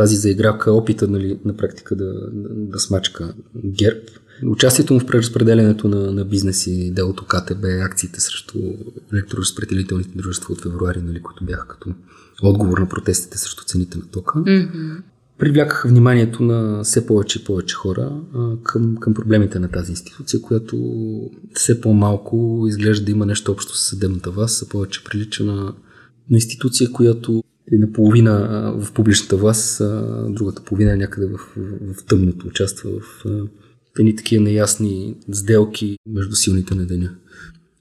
тази 0.00 0.16
заиграка, 0.16 0.72
опита 0.72 1.08
нали, 1.08 1.38
на 1.44 1.56
практика 1.56 1.96
да, 1.96 2.12
да, 2.54 2.78
смачка 2.78 3.34
ГЕРБ. 3.64 4.00
Участието 4.46 4.94
му 4.94 5.00
в 5.00 5.06
преразпределянето 5.06 5.88
на, 5.88 6.12
на 6.12 6.24
бизнеси, 6.24 6.90
делото 6.94 7.24
КТБ, 7.24 7.64
акциите 7.64 8.20
срещу 8.20 8.58
електроразпределителните 9.12 10.10
дружества 10.14 10.52
от 10.52 10.62
февруари, 10.62 11.00
нали, 11.02 11.22
които 11.22 11.44
бяха 11.44 11.68
като 11.68 11.94
отговор 12.42 12.78
на 12.78 12.88
протестите 12.88 13.38
срещу 13.38 13.64
цените 13.64 13.98
на 13.98 14.04
тока, 14.04 14.38
mm-hmm. 14.38 15.02
привлякаха 15.38 15.88
вниманието 15.88 16.42
на 16.42 16.84
все 16.84 17.06
повече 17.06 17.40
и 17.42 17.44
повече 17.44 17.76
хора 17.76 18.20
а, 18.34 18.50
към, 18.62 18.96
към 18.96 19.14
проблемите 19.14 19.58
на 19.58 19.68
тази 19.68 19.92
институция, 19.92 20.40
която 20.40 20.76
все 21.54 21.80
по-малко 21.80 22.64
изглежда 22.68 23.04
да 23.04 23.10
има 23.10 23.26
нещо 23.26 23.52
общо 23.52 23.76
с 23.76 23.88
съдебната 23.88 24.30
власт, 24.30 24.62
а 24.62 24.68
повече 24.68 25.04
прилича 25.04 25.44
на, 25.44 25.62
на 26.30 26.36
институция, 26.36 26.92
която 26.92 27.42
наполовина 27.78 28.38
в 28.76 28.92
публичната 28.92 29.36
власт, 29.36 29.80
а 29.80 30.26
другата 30.28 30.64
половина 30.64 30.96
някъде 30.96 31.26
в, 31.26 31.38
в, 31.56 31.94
в 31.94 32.04
тъмното, 32.04 32.46
участва 32.46 32.90
в 33.00 33.24
едни 33.98 34.16
такива 34.16 34.42
неясни 34.42 35.16
сделки 35.32 35.96
между 36.08 36.36
силните 36.36 36.74
на 36.74 36.86
деня. 36.86 37.14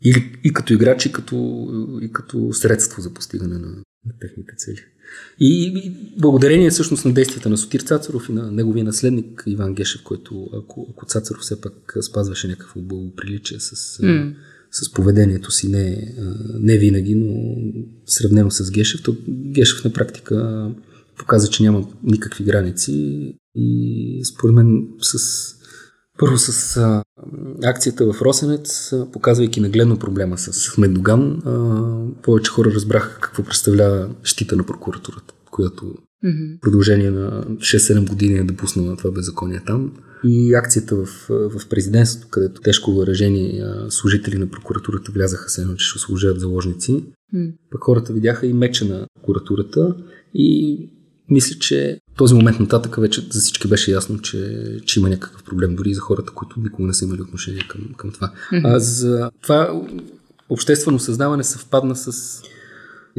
И, 0.02 0.24
и 0.44 0.54
като 0.54 0.74
играч, 0.74 1.06
и 1.06 1.12
като, 1.12 1.68
и 2.02 2.12
като 2.12 2.54
средство 2.54 3.02
за 3.02 3.14
постигане 3.14 3.58
на, 3.58 3.68
на 4.06 4.14
техните 4.22 4.56
цели. 4.58 4.80
И, 5.40 5.74
и 5.76 5.94
благодарение 6.20 6.70
всъщност 6.70 7.06
на 7.06 7.14
действията 7.14 7.50
на 7.50 7.58
Сотир 7.58 7.80
Цацаров 7.80 8.30
и 8.30 8.32
на 8.32 8.52
неговия 8.52 8.86
наследник 8.86 9.44
Иван 9.48 9.74
Гешев, 9.74 10.04
който 10.04 10.50
ако, 10.54 10.88
ако 10.92 11.06
Цацаров 11.06 11.42
все 11.42 11.62
пак 11.62 11.98
спазваше 12.02 12.48
някакво 12.48 12.82
благоприличие 12.82 13.60
с, 13.60 13.98
mm. 13.98 14.36
С 14.72 14.94
поведението 14.94 15.52
си, 15.52 15.70
не, 15.70 16.16
не 16.60 16.78
винаги, 16.78 17.16
но 17.16 17.56
сравнено 18.06 18.52
с 18.52 18.72
Гешев, 18.72 19.04
то 19.04 19.16
Гешев 19.30 19.84
на 19.86 19.94
практика 19.94 20.68
показа, 21.18 21.48
че 21.48 21.64
няма 21.64 21.88
никакви 22.04 22.44
граници 22.44 22.92
и 23.56 24.22
според 24.26 24.56
мен 24.56 24.88
с 25.02 25.20
първо 26.18 26.38
с 26.38 26.78
а, 26.78 27.04
акцията 27.64 28.14
в 28.14 28.22
Росенец, 28.22 28.94
показвайки 29.14 29.60
нагледно 29.60 30.00
проблема 30.00 30.38
с 30.38 30.78
Медоган, 30.78 31.42
повече 32.24 32.52
хора 32.52 32.72
разбраха 32.72 33.20
какво 33.22 33.44
представлява 33.44 34.10
щита 34.24 34.56
на 34.56 34.64
прокуратурата, 34.66 35.34
която 35.60 35.96
mm-hmm. 36.26 36.60
продължение 36.60 37.12
на 37.12 37.44
6-7 37.44 38.10
години 38.10 38.40
е 38.40 38.44
допуснала 38.44 38.98
това 38.98 39.12
беззаконие 39.12 39.62
там. 39.66 39.92
И 40.24 40.54
акцията 40.54 40.96
в, 40.96 41.06
в 41.30 41.70
президентството, 41.70 42.28
където 42.30 42.62
тежко 42.62 42.92
въоръжени 42.92 43.62
служители 43.90 44.38
на 44.38 44.48
прокуратурата 44.48 45.12
влязаха 45.12 45.50
се 45.50 45.62
едно, 45.62 45.76
че 45.76 45.88
ще 45.88 46.00
служат 46.00 46.40
заложници. 46.40 47.04
Mm. 47.36 47.54
Пък 47.72 47.84
хората 47.84 48.14
видяха 48.14 48.48
и 48.48 48.54
меча 48.54 48.86
на 48.86 49.08
прокуратурата 49.16 49.96
и 50.34 50.80
мисля, 51.30 51.60
че 51.60 52.00
този 52.18 52.36
момент 52.36 52.60
нататък 52.60 52.96
вече 52.96 53.28
за 53.32 53.40
всички 53.40 53.68
беше 53.68 53.92
ясно, 53.92 54.20
че, 54.20 54.64
че 54.86 55.00
има 55.00 55.10
някакъв 55.10 55.44
проблем, 55.44 55.76
дори 55.76 55.94
за 55.94 56.02
хората, 56.02 56.32
които 56.36 56.60
никога 56.60 56.88
не 56.88 56.94
са 56.94 57.06
имали 57.06 57.22
отношение 57.22 57.68
към, 57.70 57.82
към 57.98 58.12
това. 58.12 58.32
Mm-hmm. 58.52 58.62
А 58.64 58.80
за 58.80 59.32
това 59.42 59.82
обществено 60.50 61.00
съзнаване 61.00 61.44
съвпадна 61.44 61.96
с 61.96 62.42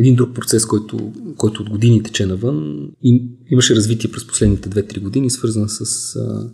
един 0.00 0.16
друг 0.16 0.34
процес, 0.34 0.66
който, 0.66 1.12
който 1.36 1.62
от 1.62 1.70
години 1.70 2.02
тече 2.02 2.26
навън. 2.26 2.88
И 3.02 3.28
имаше 3.50 3.76
развитие 3.76 4.10
през 4.10 4.26
последните 4.26 4.68
2-3 4.68 5.00
години, 5.00 5.30
свързан 5.30 5.68
с 5.68 6.16
а, 6.16 6.50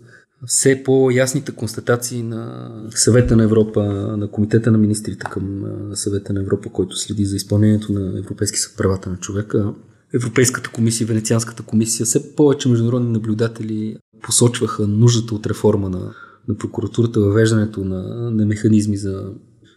все 0.46 0.82
по-ясните 0.84 1.52
констатации 1.52 2.22
на 2.22 2.70
Съвета 2.90 3.36
на 3.36 3.42
Европа, 3.42 3.82
на 4.16 4.30
Комитета 4.30 4.70
на 4.70 4.78
министрите 4.78 5.26
към 5.30 5.62
Съвета 5.94 6.32
на 6.32 6.40
Европа, 6.40 6.68
който 6.68 6.96
следи 6.96 7.24
за 7.24 7.36
изпълнението 7.36 7.92
на 7.92 8.18
Европейски 8.18 8.58
съд 8.58 8.76
правата 8.76 9.10
на 9.10 9.16
човека 9.16 9.74
Европейската 10.14 10.70
комисия, 10.70 11.06
Венецианската 11.06 11.62
комисия, 11.62 12.06
все 12.06 12.36
повече 12.36 12.68
международни 12.68 13.10
наблюдатели 13.10 13.96
посочваха 14.22 14.86
нуждата 14.86 15.34
от 15.34 15.46
реформа 15.46 15.90
на, 15.90 16.14
на 16.48 16.56
прокуратурата, 16.56 17.20
въвеждането 17.20 17.84
на, 17.84 18.30
на 18.30 18.46
механизми 18.46 18.96
за 18.96 19.30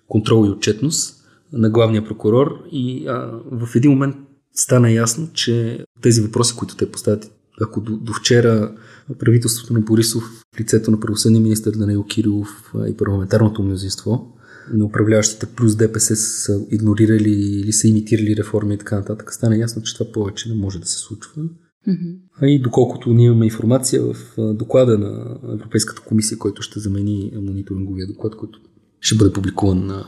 контрол 0.07 0.45
и 0.47 0.49
отчетност 0.49 1.18
на 1.53 1.69
главния 1.69 2.05
прокурор 2.05 2.63
и 2.71 3.07
а, 3.07 3.31
в 3.51 3.75
един 3.75 3.91
момент 3.91 4.15
стана 4.53 4.91
ясно, 4.91 5.29
че 5.33 5.85
тези 6.01 6.21
въпроси, 6.21 6.55
които 6.57 6.75
те 6.75 6.91
поставят, 6.91 7.31
ако 7.61 7.81
до, 7.81 7.97
до 7.97 8.13
вчера 8.13 8.75
правителството 9.19 9.73
на 9.73 9.79
Борисов, 9.79 10.23
лицето 10.59 10.91
на 10.91 10.99
правосъдния 10.99 11.41
министър 11.41 11.71
Данаил 11.71 12.03
Кирилов 12.03 12.73
и 12.87 12.97
парламентарното 12.97 13.63
мнозинство 13.63 14.35
на 14.73 14.85
управляващите 14.85 15.45
плюс 15.45 15.75
ДПС 15.75 16.15
са 16.15 16.65
игнорирали 16.71 17.31
или 17.31 17.73
са 17.73 17.87
имитирали 17.87 18.35
реформи 18.35 18.73
и 18.73 18.77
така 18.77 18.95
нататък, 18.95 19.33
стана 19.33 19.57
ясно, 19.57 19.81
че 19.81 19.97
това 19.97 20.11
повече 20.11 20.49
не 20.49 20.55
може 20.55 20.79
да 20.79 20.85
се 20.85 20.97
случва. 20.97 21.41
Mm-hmm. 21.87 22.17
А 22.41 22.47
и 22.47 22.61
доколкото 22.61 23.13
ние 23.13 23.25
имаме 23.25 23.45
информация 23.45 24.03
в 24.03 24.15
доклада 24.53 24.97
на 24.97 25.39
Европейската 25.53 26.01
комисия, 26.01 26.37
който 26.37 26.61
ще 26.61 26.79
замени 26.79 27.31
мониторинговия 27.35 28.07
доклад, 28.07 28.35
който 28.35 28.59
ще 29.01 29.15
бъде 29.15 29.33
публикуван 29.33 30.03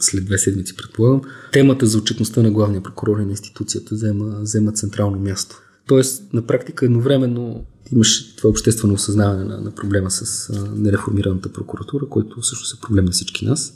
след 0.00 0.24
две 0.24 0.38
седмици, 0.38 0.76
предполагам. 0.76 1.20
Темата 1.52 1.86
за 1.86 1.98
отчетността 1.98 2.42
на 2.42 2.50
главния 2.50 2.82
прокурор 2.82 3.18
и 3.18 3.24
на 3.24 3.30
институцията 3.30 3.94
взема, 3.94 4.40
взема 4.40 4.72
централно 4.72 5.18
място. 5.18 5.56
Тоест, 5.86 6.32
на 6.32 6.46
практика 6.46 6.84
едновременно 6.84 7.64
имаше 7.92 8.36
това 8.36 8.50
обществено 8.50 8.94
осъзнаване 8.94 9.44
на, 9.44 9.60
на 9.60 9.70
проблема 9.70 10.10
с 10.10 10.50
а, 10.50 10.70
нереформираната 10.76 11.52
прокуратура, 11.52 12.06
който 12.08 12.40
всъщност 12.40 12.74
е 12.74 12.80
проблем 12.80 13.04
на 13.04 13.10
всички 13.10 13.44
нас 13.44 13.72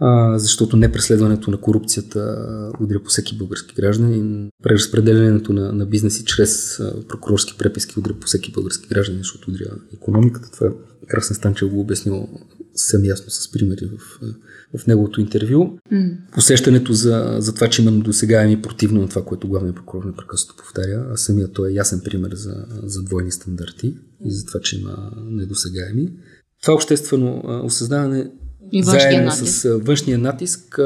а, 0.00 0.38
защото 0.38 0.76
непреследването 0.76 1.50
на 1.50 1.56
корупцията 1.56 2.36
удря 2.80 3.02
по 3.02 3.10
всеки 3.10 3.38
български 3.38 3.74
гражданин. 3.74 4.50
Преразпределянето 4.62 5.52
на, 5.52 5.72
на 5.72 5.86
бизнеси 5.86 6.24
чрез 6.24 6.80
а, 6.80 7.08
прокурорски 7.08 7.58
преписки 7.58 7.98
удря 7.98 8.14
по 8.14 8.26
всеки 8.26 8.52
български 8.52 8.88
гражданин, 8.88 9.20
защото 9.20 9.50
удря 9.50 9.70
економиката. 9.94 10.50
Това 10.50 10.70
Красен 11.08 11.36
Станчев 11.36 11.68
го 11.68 11.80
обяснил 11.80 12.28
съвсем 12.76 13.04
ясно 13.04 13.30
с 13.30 13.52
примери 13.52 13.86
в, 13.86 14.20
в 14.78 14.86
неговото 14.86 15.20
интервю. 15.20 15.78
Mm. 15.92 16.16
Усещането 16.38 16.92
за, 16.92 17.36
за 17.38 17.54
това, 17.54 17.68
че 17.68 17.82
има 17.82 17.90
недосегаеми 17.90 18.62
противно 18.62 19.00
на 19.00 19.08
това, 19.08 19.24
което 19.24 19.48
главният 19.48 19.76
прокурор 19.76 20.04
непрекъснато 20.04 20.56
повтаря, 20.56 21.06
а 21.12 21.16
самия 21.16 21.52
той 21.52 21.70
е 21.70 21.74
ясен 21.74 22.00
пример 22.04 22.30
за, 22.34 22.66
за 22.82 23.02
двойни 23.02 23.32
стандарти 23.32 23.96
и 24.24 24.30
за 24.30 24.46
това, 24.46 24.60
че 24.60 24.80
има 24.80 25.12
недосегаеми. 25.30 26.12
Това 26.62 26.74
обществено 26.74 27.42
осъзнаване 27.64 28.30
и 28.72 28.82
заедно 28.82 29.24
натиск. 29.24 29.46
с 29.46 29.78
външния 29.78 30.18
натиск 30.18 30.80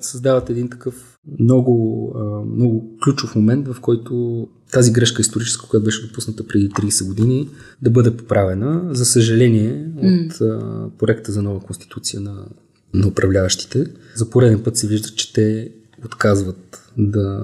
създават 0.00 0.50
един 0.50 0.70
такъв 0.70 1.11
много, 1.40 2.14
много 2.54 2.98
ключов 3.04 3.34
момент, 3.34 3.68
в 3.68 3.80
който 3.80 4.46
тази 4.72 4.92
грешка 4.92 5.20
историческа, 5.20 5.68
която 5.68 5.84
беше 5.84 6.06
допусната 6.06 6.46
преди 6.46 6.70
30 6.70 7.06
години, 7.06 7.48
да 7.82 7.90
бъде 7.90 8.16
поправена. 8.16 8.88
За 8.90 9.04
съжаление, 9.04 9.90
от 9.96 10.32
mm. 10.32 10.90
проекта 10.98 11.32
за 11.32 11.42
нова 11.42 11.60
конституция 11.60 12.20
на, 12.20 12.46
на 12.94 13.08
управляващите, 13.08 13.86
за 14.14 14.30
пореден 14.30 14.62
път 14.62 14.76
се 14.76 14.86
вижда, 14.86 15.08
че 15.08 15.32
те 15.32 15.72
отказват 16.04 16.90
да, 16.98 17.40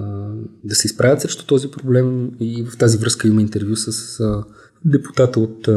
да 0.65 0.75
се 0.75 0.87
изправят 0.87 1.21
срещу 1.21 1.47
този 1.47 1.71
проблем 1.71 2.31
и 2.41 2.65
в 2.65 2.79
тази 2.79 2.99
връзка 2.99 3.29
има 3.29 3.43
интервю 3.43 3.77
с 3.77 4.23
депутата 4.85 5.41
от, 5.41 5.69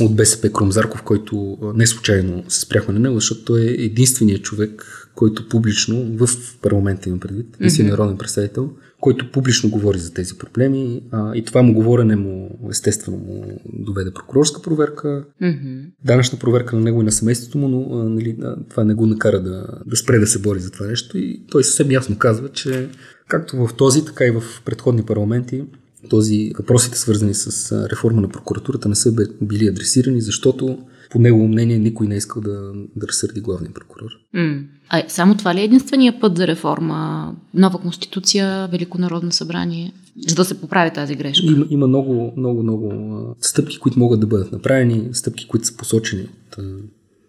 от 0.00 0.16
БСП 0.16 0.52
Кромзарков, 0.52 1.02
който 1.02 1.58
не 1.74 1.86
случайно 1.86 2.44
се 2.48 2.60
спряхме 2.60 2.94
на 2.94 3.00
него, 3.00 3.14
защото 3.14 3.44
той 3.44 3.60
е 3.60 3.84
единственият 3.84 4.42
човек, 4.42 5.03
който 5.14 5.48
публично 5.48 6.16
в 6.16 6.28
парламента 6.62 7.08
има 7.08 7.18
предвид, 7.18 7.56
mm-hmm. 7.56 7.90
народен 7.90 8.18
представител, 8.18 8.70
който 9.00 9.30
публично 9.32 9.70
говори 9.70 9.98
за 9.98 10.14
тези 10.14 10.38
проблеми 10.38 11.02
а, 11.10 11.36
и 11.36 11.44
това 11.44 11.62
му 11.62 11.74
говорене 11.74 12.16
му 12.16 12.58
естествено 12.70 13.16
му 13.16 13.60
доведе 13.72 14.10
прокурорска 14.10 14.62
проверка, 14.62 15.24
mm-hmm. 15.42 15.86
данъчна 16.04 16.38
проверка 16.38 16.76
на 16.76 16.82
него 16.82 17.00
и 17.00 17.04
на 17.04 17.12
семейството 17.12 17.58
му, 17.58 17.68
но 17.68 17.98
а, 17.98 18.04
нали, 18.04 18.36
това 18.70 18.84
не 18.84 18.94
го 18.94 19.06
накара 19.06 19.42
да, 19.42 19.66
да 19.86 19.96
спре 19.96 20.18
да 20.18 20.26
се 20.26 20.38
бори 20.38 20.60
за 20.60 20.70
това 20.70 20.86
нещо 20.86 21.18
и 21.18 21.42
той 21.50 21.64
съвсем 21.64 21.90
ясно 21.90 22.18
казва, 22.18 22.48
че 22.48 22.88
както 23.28 23.66
в 23.66 23.74
този, 23.76 24.04
така 24.04 24.24
и 24.24 24.30
в 24.30 24.42
предходни 24.64 25.02
парламенти 25.02 25.64
този 26.10 26.52
въпросите 26.58 26.98
свързани 26.98 27.34
с 27.34 27.72
реформа 27.88 28.20
на 28.20 28.28
прокуратурата 28.28 28.88
не 28.88 28.94
са 28.94 29.12
били 29.42 29.66
адресирани, 29.66 30.20
защото 30.20 30.78
по 31.10 31.18
негово 31.18 31.48
мнение 31.48 31.78
никой 31.78 32.06
не 32.06 32.14
е 32.14 32.18
искал 32.18 32.42
да, 32.42 32.72
да 32.96 33.08
разсърди 33.08 33.40
главния 33.40 33.72
прокурор. 33.72 34.10
Mm. 34.34 34.64
А 34.94 35.04
само 35.08 35.36
това 35.36 35.54
ли 35.54 35.60
е 35.60 35.64
единствения 35.64 36.20
път 36.20 36.36
за 36.36 36.46
реформа? 36.46 37.32
Нова 37.54 37.78
конституция, 37.80 38.68
Велико 38.72 38.98
народно 38.98 39.32
събрание, 39.32 39.92
за 40.28 40.34
да 40.34 40.44
се 40.44 40.60
поправи 40.60 40.90
тази 40.94 41.14
грешка? 41.14 41.46
Има, 41.46 41.66
има 41.70 41.86
много, 41.86 42.32
много, 42.36 42.62
много 42.62 42.92
стъпки, 43.40 43.78
които 43.78 43.98
могат 43.98 44.20
да 44.20 44.26
бъдат 44.26 44.52
направени, 44.52 45.08
стъпки, 45.12 45.48
които 45.48 45.66
са 45.66 45.76
посочени 45.76 46.22
от, 46.22 46.58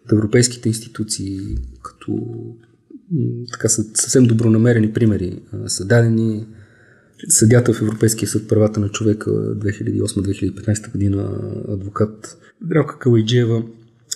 от 0.06 0.12
европейските 0.12 0.70
институции, 0.70 1.40
като 1.82 2.18
така 3.52 3.70
са 3.70 3.84
съвсем 3.94 4.24
добронамерени 4.24 4.94
примери 4.94 5.40
са 5.68 5.86
дадени. 5.86 6.46
Съдята 7.30 7.74
в 7.74 7.82
Европейския 7.82 8.30
съд 8.30 8.48
правата 8.48 8.80
на 8.80 8.90
човека 8.90 9.32
2008-2015 9.32 10.92
година 10.92 11.40
адвокат 11.70 12.38
Дралка 12.62 13.00
Калайджиева 13.00 13.64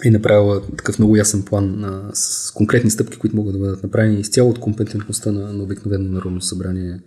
е 0.05 0.11
направила 0.11 0.61
такъв 0.61 0.99
много 0.99 1.15
ясен 1.15 1.43
план 1.43 1.83
а, 1.83 2.11
с 2.13 2.51
конкретни 2.51 2.91
стъпки, 2.91 3.17
които 3.17 3.35
могат 3.35 3.53
да 3.53 3.59
бъдат 3.59 3.83
направени 3.83 4.19
изцяло 4.19 4.49
от 4.49 4.59
компетентността 4.59 5.31
на, 5.31 5.53
на 5.53 5.63
обикновено 5.63 6.09
Народно 6.09 6.41
събрание. 6.41 6.99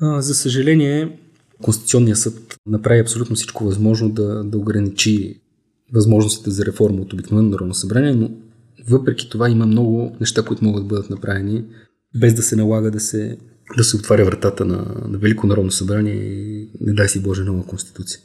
А, 0.00 0.22
за 0.22 0.34
съжаление, 0.34 1.18
Конституционният 1.62 2.18
съд 2.18 2.56
направи 2.66 3.00
абсолютно 3.00 3.36
всичко 3.36 3.64
възможно 3.64 4.10
да, 4.10 4.44
да 4.44 4.58
ограничи 4.58 5.40
възможностите 5.92 6.50
за 6.50 6.66
реформа 6.66 7.00
от 7.00 7.12
обикновено 7.12 7.48
Народно 7.48 7.74
събрание, 7.74 8.14
но 8.14 8.30
въпреки 8.88 9.30
това 9.30 9.50
има 9.50 9.66
много 9.66 10.16
неща, 10.20 10.42
които 10.42 10.64
могат 10.64 10.82
да 10.82 10.88
бъдат 10.88 11.10
направени, 11.10 11.64
без 12.20 12.34
да 12.34 12.42
се 12.42 12.56
налага 12.56 12.90
да 12.90 13.00
се, 13.00 13.38
да 13.76 13.84
се 13.84 13.96
отваря 13.96 14.24
вратата 14.24 14.64
на, 14.64 14.86
на 15.08 15.18
Велико 15.18 15.46
Народно 15.46 15.70
събрание 15.70 16.14
и 16.14 16.68
не 16.80 16.92
дай 16.92 17.08
си 17.08 17.22
Боже 17.22 17.42
нова 17.42 17.66
конституция. 17.66 18.20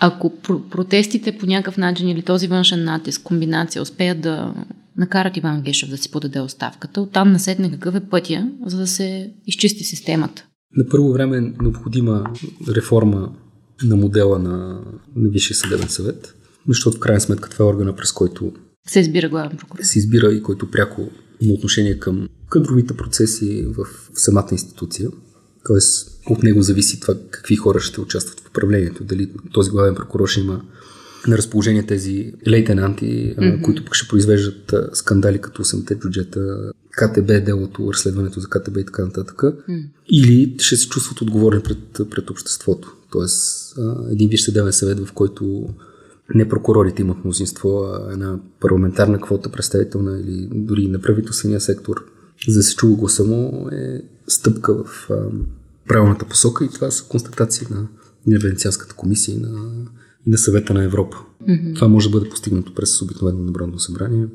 Ако 0.00 0.32
протестите 0.70 1.38
по 1.38 1.46
някакъв 1.46 1.76
начин 1.76 2.08
или 2.08 2.22
този 2.22 2.46
външен 2.46 2.84
натиск, 2.84 3.22
комбинация, 3.22 3.82
успеят 3.82 4.20
да 4.20 4.54
накарат 4.96 5.36
Иван 5.36 5.62
Гешев 5.62 5.90
да 5.90 5.96
си 5.96 6.10
подаде 6.10 6.40
оставката, 6.40 7.00
оттам 7.00 7.32
насетне 7.32 7.70
какъв 7.70 7.94
е 7.94 8.00
пътя, 8.00 8.50
за 8.66 8.78
да 8.78 8.86
се 8.86 9.32
изчисти 9.46 9.84
системата? 9.84 10.46
На 10.76 10.88
първо 10.88 11.12
време 11.12 11.36
е 11.36 11.62
необходима 11.62 12.24
реформа 12.68 13.32
на 13.84 13.96
модела 13.96 14.38
на, 14.38 14.80
на 15.16 15.28
Висшия 15.28 15.56
съдебен 15.56 15.88
съвет, 15.88 16.34
защото 16.68 16.96
в 16.96 17.00
крайна 17.00 17.20
сметка 17.20 17.50
това 17.50 17.64
е 17.64 17.68
органа, 17.68 17.96
през 17.96 18.12
който 18.12 18.52
се 18.86 19.00
избира 19.00 19.28
главен 19.28 19.56
прокурор. 19.56 19.82
Се 19.82 19.98
избира 19.98 20.32
и 20.32 20.42
който 20.42 20.70
пряко 20.70 21.02
има 21.40 21.54
отношение 21.54 21.98
към 21.98 22.28
кадровите 22.48 22.96
процеси 22.96 23.66
в 23.66 23.86
самата 24.14 24.48
институция. 24.52 25.08
Тоест, 25.66 26.20
от 26.30 26.42
него 26.42 26.62
зависи 26.62 27.00
това 27.00 27.14
какви 27.30 27.56
хора 27.56 27.80
ще 27.80 28.00
участват 28.00 28.40
в 28.40 28.48
управлението. 28.48 29.04
Дали 29.04 29.30
този 29.52 29.70
главен 29.70 29.94
прокурор 29.94 30.28
ще 30.28 30.40
има 30.40 30.62
на 31.28 31.38
разположение 31.38 31.86
тези 31.86 32.32
лейтенанти, 32.48 33.04
mm-hmm. 33.04 33.62
които 33.62 33.84
пък 33.84 33.94
ще 33.94 34.08
произвеждат 34.08 34.74
скандали 34.92 35.38
като 35.38 35.64
8-те 35.64 35.94
бюджета, 35.94 36.72
КТБ, 36.90 37.26
делото, 37.26 37.92
разследването 37.92 38.40
за 38.40 38.48
КТБ 38.48 38.76
и 38.76 38.84
така 38.84 39.04
нататък. 39.04 39.42
Mm. 39.42 39.84
Или 40.08 40.54
ще 40.58 40.76
се 40.76 40.88
чувстват 40.88 41.20
отговорни 41.20 41.60
пред, 41.62 42.10
пред 42.10 42.30
обществото. 42.30 42.96
Тоест, 43.12 43.74
един 44.10 44.28
виж 44.28 44.42
съдебен 44.42 44.72
съвет, 44.72 45.00
в 45.00 45.12
който 45.12 45.68
не 46.34 46.48
прокурорите 46.48 47.02
имат 47.02 47.24
мнозинство, 47.24 47.84
а 47.84 48.12
една 48.12 48.38
парламентарна 48.60 49.20
квота 49.20 49.48
представителна 49.48 50.20
или 50.20 50.48
дори 50.52 50.88
на 50.88 50.98
правителствения 50.98 51.60
сектор, 51.60 52.04
за 52.48 52.58
да 52.58 52.62
се 52.62 52.76
чува 52.76 52.96
гласа 52.96 53.24
му 53.24 53.68
е 53.72 54.02
стъпка 54.28 54.84
в 54.84 55.10
правилната 55.88 56.24
посока 56.24 56.64
и 56.64 56.68
това 56.68 56.90
са 56.90 57.04
констатации 57.04 57.66
на, 57.70 57.88
на 58.26 58.38
Венецианската 58.38 58.94
комисия 58.94 59.34
и 59.34 59.38
на, 59.38 59.70
и 60.26 60.30
на 60.30 60.38
съвета 60.38 60.74
на 60.74 60.84
Европа. 60.84 61.16
Mm-hmm. 61.48 61.74
Това 61.74 61.88
може 61.88 62.08
да 62.08 62.18
бъде 62.18 62.30
постигнато 62.30 62.74
през 62.74 63.02
обикновено 63.02 63.38
Народно 63.38 63.78
събрание. 63.78 64.26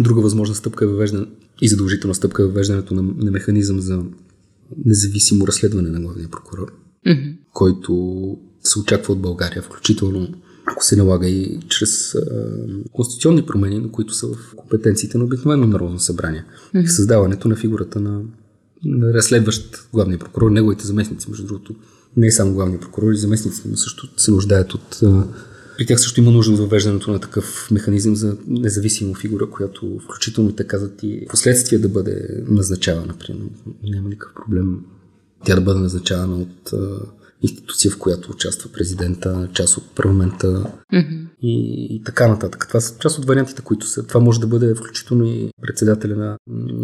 Друга 0.00 0.20
възможна 0.20 0.54
стъпка 0.54 0.84
е 0.84 0.88
въвеждане 0.88 1.26
и 1.60 1.68
задължителна 1.68 2.14
стъпка 2.14 2.42
е 2.42 2.46
въвеждането 2.46 2.94
на, 2.94 3.02
на 3.02 3.30
механизъм 3.30 3.80
за 3.80 4.04
независимо 4.84 5.46
разследване 5.46 5.90
на 5.90 6.00
главния 6.00 6.28
прокурор, 6.30 6.72
mm-hmm. 7.06 7.36
който 7.52 8.36
се 8.62 8.78
очаква 8.78 9.12
от 9.12 9.20
България, 9.20 9.62
включително 9.62 10.28
ако 10.66 10.84
се 10.84 10.96
налага 10.96 11.28
и 11.28 11.60
чрез 11.68 12.14
а, 12.14 12.20
конституционни 12.92 13.46
промени, 13.46 13.92
които 13.92 14.14
са 14.14 14.26
в 14.26 14.54
компетенциите 14.56 15.18
на 15.18 15.24
обикновено 15.24 15.66
Народно 15.66 15.98
събрание. 15.98 16.44
Mm-hmm. 16.74 16.86
Създаването 16.86 17.48
на 17.48 17.56
фигурата 17.56 18.00
на 18.00 18.22
разследващ 19.14 19.88
главния 19.92 20.18
прокурор, 20.18 20.50
неговите 20.50 20.86
заместници, 20.86 21.30
между 21.30 21.46
другото, 21.46 21.74
не 22.16 22.30
само 22.30 22.54
главния 22.54 22.80
прокурор, 22.80 23.12
и 23.12 23.16
заместниците 23.16 23.68
му 23.68 23.76
също 23.76 24.08
се 24.16 24.30
нуждаят 24.30 24.74
от. 24.74 25.00
При 25.78 25.86
тях 25.86 26.00
също 26.00 26.20
има 26.20 26.30
нужда 26.30 26.52
от 26.52 26.58
въвеждането 26.58 27.10
на 27.10 27.20
такъв 27.20 27.68
механизъм 27.70 28.16
за 28.16 28.36
независима 28.46 29.14
фигура, 29.14 29.50
която 29.50 30.00
включително 30.04 30.52
те 30.52 30.66
казват 30.66 31.02
и 31.02 31.26
последствие 31.30 31.78
да 31.78 31.88
бъде 31.88 32.44
назначавана. 32.48 33.14
Примерно. 33.18 33.50
Няма 33.82 34.08
никакъв 34.08 34.34
проблем 34.34 34.80
тя 35.44 35.54
да 35.54 35.60
бъде 35.60 35.80
назначавана 35.80 36.36
от 36.36 36.72
институция, 37.44 37.90
в 37.90 37.98
която 37.98 38.32
участва 38.32 38.70
президента, 38.72 39.48
част 39.52 39.76
от 39.76 39.90
парламента 39.94 40.46
mm-hmm. 40.92 41.26
и, 41.42 41.86
и 41.90 42.02
така 42.04 42.28
нататък. 42.28 42.64
Това 42.68 42.80
са 42.80 42.98
част 42.98 43.18
от 43.18 43.24
вариантите, 43.24 43.62
които 43.62 43.86
са. 43.86 44.06
Това 44.06 44.20
може 44.20 44.40
да 44.40 44.46
бъде 44.46 44.74
включително 44.74 45.24
и 45.24 45.50
председателя 45.62 46.16
на 46.16 46.36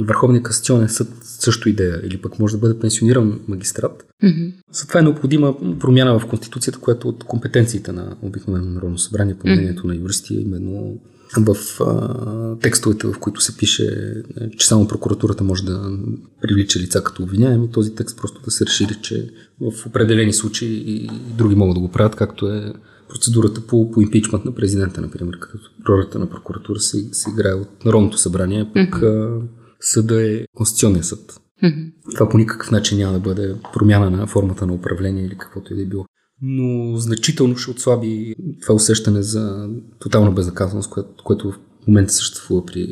Върховния 0.05 0.43
касационен 0.43 0.89
съд, 0.89 1.09
също 1.23 1.69
идея, 1.69 2.01
или 2.05 2.17
пък 2.17 2.39
може 2.39 2.55
да 2.55 2.61
бъде 2.61 2.79
пенсиониран 2.79 3.41
магистрат. 3.49 4.05
Mm-hmm. 4.25 4.53
За 4.73 4.87
това 4.87 5.01
е 5.01 5.03
необходима 5.03 5.79
промяна 5.79 6.19
в 6.19 6.27
Конституцията, 6.27 6.79
която 6.79 7.09
от 7.09 7.25
компетенциите 7.25 7.93
на 7.93 8.17
обикновено 8.23 8.71
Народно 8.71 8.99
събрание, 8.99 9.39
по 9.39 9.47
мнението 9.47 9.83
mm-hmm. 9.83 9.89
на 9.89 9.97
юристи, 9.97 10.35
именно 10.35 11.01
в 11.37 11.57
а, 11.81 12.57
текстовете, 12.57 13.07
в 13.07 13.19
които 13.21 13.41
се 13.41 13.57
пише, 13.57 14.15
че 14.59 14.67
само 14.67 14.89
прокуратурата 14.89 15.45
може 15.45 15.65
да 15.65 15.99
привлича 16.43 16.81
лица 16.81 17.05
като 17.05 17.23
обвиняеми, 17.23 17.71
този 17.71 17.95
текст 17.95 18.17
просто 18.17 18.41
да 18.45 18.51
се 18.51 18.67
разшири, 18.67 18.95
че 19.03 19.31
в 19.61 19.87
определени 19.87 20.33
случаи 20.33 20.85
и 20.87 21.11
други 21.39 21.55
могат 21.55 21.75
да 21.75 21.81
го 21.81 21.89
правят, 21.89 22.17
както 22.17 22.49
е 22.49 22.73
процедурата 23.09 23.61
по, 23.61 23.91
по 23.91 24.01
импичмент 24.01 24.45
на 24.45 24.55
президента, 24.55 25.01
например, 25.01 25.39
като 25.39 25.59
ролята 25.89 26.19
на 26.19 26.31
прокуратура 26.31 26.81
се, 26.81 27.09
се 27.13 27.31
играе 27.31 27.55
от 27.55 27.85
Народното 27.85 28.19
събрание, 28.19 28.71
пък 28.75 28.95
mm-hmm. 28.95 29.43
съда 29.81 30.33
е 30.33 30.45
Конституционния 30.57 31.05
съд. 31.05 31.41
Mm-hmm. 31.65 31.93
Това 32.15 32.29
по 32.29 32.39
никакъв 32.39 32.71
начин 32.71 32.99
няма 32.99 33.13
да 33.13 33.21
бъде 33.21 33.55
промяна 33.73 34.11
на 34.11 34.27
формата 34.27 34.67
на 34.67 34.73
управление 34.73 35.25
или 35.25 35.39
каквото 35.39 35.73
и 35.73 35.77
да 35.77 35.83
е 35.83 35.87
било 35.87 36.05
но 36.43 36.97
значително 36.97 37.57
ще 37.57 37.71
отслаби 37.71 38.35
това 38.63 38.75
усещане 38.75 39.23
за 39.23 39.69
тотална 39.99 40.31
безнаказаност, 40.31 40.91
което, 40.91 41.25
което 41.25 41.51
в 41.51 41.59
момента 41.87 42.13
съществува 42.13 42.67
при, 42.67 42.87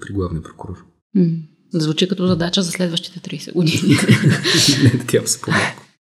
при 0.00 0.12
главния 0.12 0.42
прокурор. 0.42 0.84
Mm. 1.16 1.42
Звучи 1.72 2.08
като 2.08 2.26
задача 2.26 2.62
за 2.62 2.70
следващите 2.70 3.38
30 3.38 3.52
години. 3.52 3.96
Не, 4.82 4.98
надявам 4.98 5.26
се 5.26 5.40
по-малко. 5.40 5.82